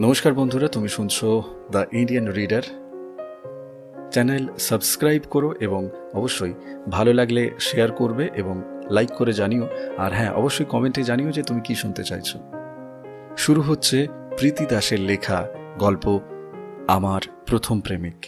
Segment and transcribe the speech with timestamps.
[0.00, 2.62] নমস্কার বন্ধুরা, তুমি শুনছো the Indian reader
[4.12, 6.54] channel subscribe করো এবং অবশ্যই
[6.88, 11.60] ভালো লাগলে শেয়ার করবে এবং লাইক করে জানিও। আর হ্যাঁ অবশ্যই কমেন্টে জানিও যে তুমি
[11.60, 12.38] কি শুনতে চাইছো।
[13.36, 14.06] শুরু হচ্ছে
[14.38, 15.38] প্রীতি দাসের লেখা
[15.78, 16.20] গল্প
[16.88, 18.18] আমার প্রথম প্রেমিক।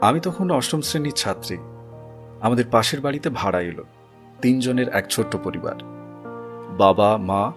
[0.00, 1.58] আমি তখন অষ্টম শ্রেণির ছাত্রী।
[2.44, 3.84] আমাদের পাশের বাড়িতে ভাড়া এলো।
[4.42, 5.74] তিনজনের এক ছোট্ট পরিবার।
[6.78, 7.52] বাবা, মা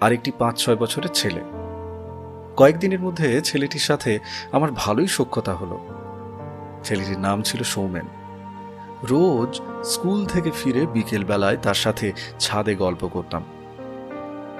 [0.00, 1.40] আর একটি পাঁচ, ছয় বছরের ছেলে।
[2.56, 4.18] কয়েকদিনের মধ্যে ছেলেটির সাথে
[4.52, 5.78] আমার ভালোই সখ্যতা হলো।
[6.84, 8.06] ছেলেটির নাম ছিল সৌমেন।
[9.02, 13.44] রোজ স্কুল থেকে ফিরে বিকেল বেলায় তার সাথে ছাদে গল্প করতাম।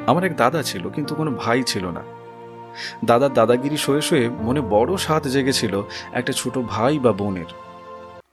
[0.07, 2.03] আমার এক দাদা ছিল, কিন্তু কোনো ভাই ছিল না।
[3.05, 5.83] দাদার দাদাগিরি শোয়ে শোয়ে মনে বড় স্বাদ জেগেছিল
[6.13, 7.68] একটা ছোট ভাই বা বোনের।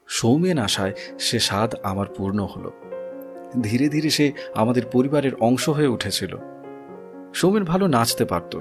[0.08, 2.72] সৌমেন আশায় সে স্বাদ আমার পূর্ণ হলো।
[3.62, 6.36] ধীরে ধীরে সে আমাদের পরিবারের অংশ হয়ে উঠেছিল।
[7.34, 8.60] সৌমেন ভালো নাচতে পারত।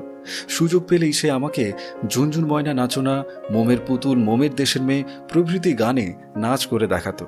[0.50, 1.74] সুযোগ পেলেই সে আমাকে
[2.08, 7.26] ঝুনঝুন ময়না নাচনা, মোমের পুতুল, মোমের দেশের মেয়ে প্রভৃতি গানে নাচ করে দেখাতো।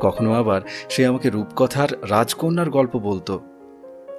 [0.00, 3.40] কখনো আবার সে আমাকে রূপকথার রাজকন্যার গল্প বলতো।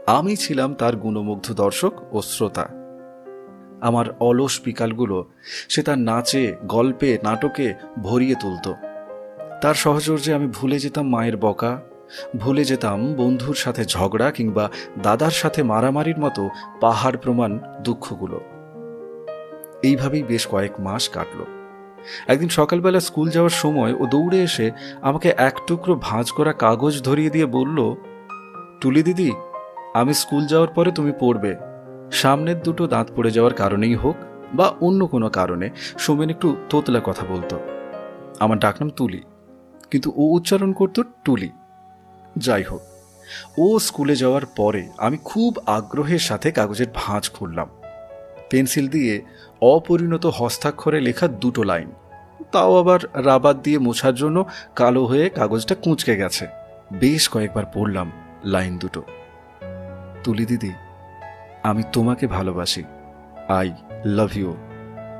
[0.05, 2.69] আমি ছিলাম তার গুণমুগ্ধ দর্শক ও শ্রোতা।
[3.81, 5.25] আমার অলস বিকালগুলো
[5.69, 8.73] সে তার নাচে, গল্পে, নাটকে ভরিয়ে তুলত।
[9.63, 11.81] তার সহচর্যে আমি ভুলে যেতাম মায়ের বকা,
[12.37, 14.69] ভুলে যেতাম বন্ধুর সাথে ঝগড়া কিংবা
[15.01, 16.49] দাদার সাথে মারামারির মতো
[16.81, 18.41] পাহাড় প্রমাণ দুঃখগুলো।
[19.83, 21.45] এইভাবেই বেশ কয়েক মাস কাটল।
[22.27, 27.29] একদিন সকালবেলা স্কুল যাওয়ার সময় ও দৌড়ে এসে আমাকে এক টুকরো ভাঁজ করা কাগজ ধরিয়ে
[27.29, 27.95] দিয়ে বলল,
[28.81, 29.31] টুলি দিদি,
[29.93, 31.55] আমি স্কুল যাওয়ার পরে তুমি পড়বে।
[32.11, 34.15] সামনের দুটো দাঁত পড়ে যাওয়ার কারণেই হোক
[34.53, 37.59] বা অন্য কোনো কারণে, সোমেন একটু তোতলা কথা বলতো।
[38.39, 39.21] আমার ডাকনাম তুলি।
[39.93, 41.49] কিন্তু ও উচ্চারণ করতো টুলি।
[42.37, 42.81] যাই হোক,
[43.57, 47.69] ও স্কুলে যাওয়ার পরে আমি খুব আগ্রহের সাথে কাগজের ভাঁজ খুললাম।
[48.49, 49.13] পেন্সিল দিয়ে
[49.61, 51.89] অপরিণত হস্তাক্ষরে লেখা দুটো লাইন।
[52.51, 54.37] তাও আবার রাবার দিয়ে মোছার জন্য
[54.75, 56.45] কালো হয়ে কাগজটা কুঁচকে গেছে।
[56.93, 58.07] বেশ কয়েকবার পড়লাম
[58.45, 59.01] লাইন দুটো।
[60.23, 60.71] তুলি দিদি,
[61.63, 62.83] আমি তোমাকে ভালোবাসি।
[63.49, 63.67] I
[64.17, 64.51] love you.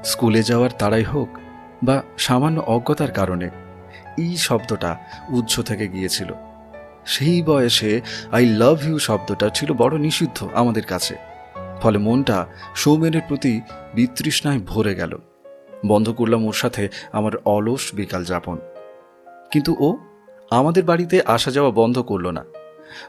[0.04, 1.30] স্কুলে যাওয়ার তাড়াই হোক
[1.84, 3.48] বা সামান্য অজ্ঞতার কারণে
[4.18, 4.98] এই শব্দটা
[5.30, 6.34] উজ্জ্ব থেকে গিয়েছিল।
[7.06, 8.02] সেই বয়সে
[8.32, 11.16] আই লাভ ইউ শব্দটা ছিল বড় নিষিদ্ধ আমাদের কাছে।
[11.82, 13.62] ফলে মনটা সৌমেনের প্রতি
[13.94, 15.18] বিতৃষ্ণায় ভরে গেল।
[15.88, 18.58] বন্ধ করলাম ওর সাথে আমার অলস বিকাল যাপন।
[19.52, 19.98] কিন্তু ও
[20.50, 22.44] আমাদের বাড়িতে আসা যাওয়া বন্ধ করল না।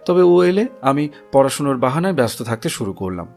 [0.06, 3.28] তবে ও এলে আমি পড়াশুনোর বাহানায় ব্যস্ত থাকতে শুরু করলাম।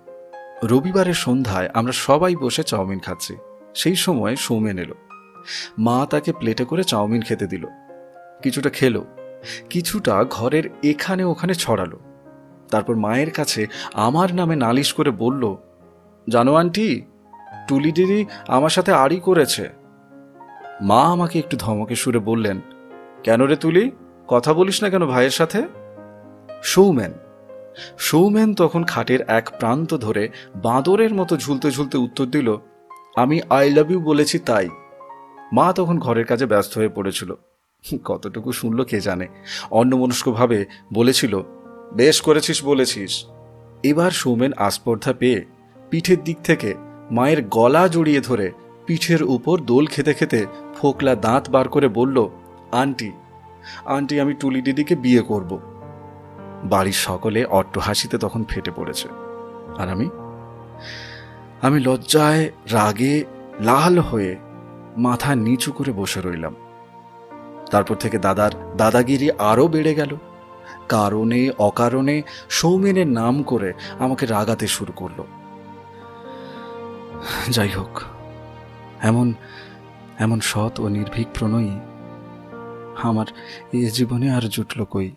[0.63, 3.35] রবিবারের সন্ধ্যায় আমরা সবাই বসে চাউমিন খাচ্ছি।
[3.75, 4.95] সেই সময় সৌমেন এলো।
[5.85, 7.63] মা তাকে প্লেটে করে চাউমিন খেতে দিল।
[8.43, 9.01] কিছুটা খেলো,
[9.69, 11.97] কিছুটা ঘরের এখানে ওখানে ছড়ালো।
[12.71, 13.61] তারপর মায়ের কাছে
[14.05, 15.43] আমার নামে নালিশ করে বলল,
[16.27, 16.89] জানো আন্টি,
[17.67, 18.19] টুলি দিদি
[18.55, 19.65] আমার সাথে আড়ি করেছে।
[20.89, 22.57] মা আমাকে একটু ধমকে সুরে বললেন,
[23.25, 23.83] কেন রে তুলি
[24.27, 25.59] কথা বলিস না কেন ভাইয়ের সাথে?
[26.63, 27.13] সৌমেন
[28.07, 30.23] সৌমেন তখন খাটের এক প্রান্ত ধরে
[30.65, 32.49] বাঁদরের মতো ঝুলতে ঝুলতে উত্তর দিল,
[33.15, 34.67] আমি আই লাভ ইউ বলেছি তাই।
[35.53, 37.33] মা তখন ঘরের কাজে ব্যস্ত হয়ে পড়েছিল।
[38.03, 39.27] কতটুকু শুনল কে জানে।
[39.71, 41.41] অন্যমনস্কভাবে বলেছিল,
[41.93, 43.25] বেশ করেছিস, বলেছিস।
[43.83, 45.45] এবার সৌমেন আস্পর্ধা পেয়ে
[45.89, 46.73] পিঠের দিক থেকে
[47.11, 48.51] মায়ের গলা জড়িয়ে ধরে
[48.85, 50.45] পিঠের উপর দোল খেতে খেতে
[50.77, 52.29] ফোকলা দাঁত বার করে বলল,
[52.71, 53.11] আন্টি
[53.85, 55.59] আন্টি, আমি টুলি দিদিকে বিয়ে করব।
[56.63, 57.45] বাড়ির সকলে
[57.81, 59.07] হাসিতে তখন ফেটে পড়েছে।
[59.77, 60.09] আর আমি?
[61.61, 63.23] আমি লজ্জায়, রাগে,
[63.59, 64.35] লাল হয়ে
[64.97, 66.55] মাথা নিচু করে বসে রইলাম।
[67.71, 70.17] তারপর থেকে দাদার দাদাগিরি আরও বেড়ে গেল।
[70.89, 75.23] কারণে, অকারণে সৌমেনের নাম করে আমাকে রাগাতে শুরু করল।
[77.49, 78.01] যাই হোক,
[79.01, 79.33] এমন
[80.19, 81.79] এমন সৎ ও নির্ভীক প্রণয়ী
[83.03, 83.25] আমার
[83.73, 85.11] এ জীবনে আর জুটল কই?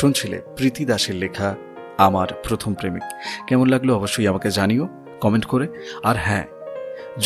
[0.00, 1.48] শুনছিলে প্রীতি দাসের লেখা
[2.06, 3.04] আমার প্রথম প্রেমিক।
[3.48, 4.84] কেমন লাগল অবশ্যই আমাকে জানিও
[5.22, 5.66] কমেন্ট করে।
[6.08, 6.46] আর হ্যাঁ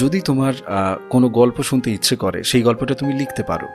[0.01, 0.55] যদি তোমার
[1.13, 3.69] কোনো গল্প শুনতে ইচ্ছে করে, সেই গল্পটা তুমি লিখতে পারো।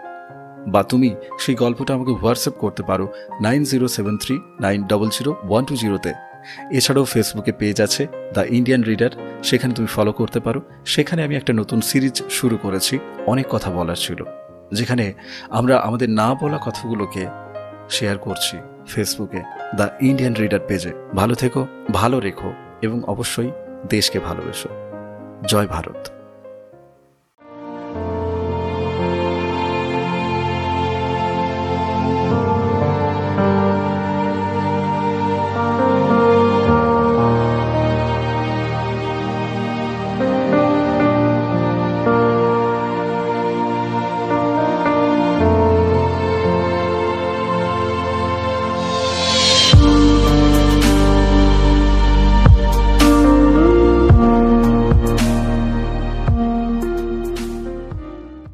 [0.74, 1.10] বা তুমি
[1.44, 3.06] সেই গল্পটা আমাকে হোয়াটসঅ্যাপ করতে পারো
[3.46, 4.36] nine zero seven three,
[4.66, 6.12] nine double zero, one two জিরোতে।
[6.78, 8.04] এছাড়াও ফেসবুকে পেজ আছে,
[8.36, 9.12] দ্য ইন্ডিয়ান রিডার,
[9.50, 10.60] সেখানে তুমি ফলো করতে পারো।
[10.94, 12.96] সেখানে আমি একটা নতুন সিরিজ শুরু করেছি,
[13.32, 14.20] অনেক কথা বলার ছিল,
[14.78, 15.06] যেখানে
[15.58, 17.24] আমরা আমাদের না বলা কথাগুলোকে
[17.98, 18.58] শেয়ার করছি।
[18.90, 19.42] ফেসবুকে,
[19.76, 23.52] দ্য ইন্ডিয়ান রিডার পেজে। ভালো থেকো, ভালো রেখো এবং অবশ্যই
[23.90, 24.70] দেশকে ভালোবেসো।
[25.48, 26.19] জয় ভারত।
[49.74, 49.99] you.